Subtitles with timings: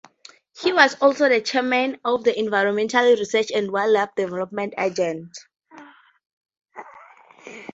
[0.59, 5.29] He was also the chairman of the Environmental Research and Wildlife Development Agency.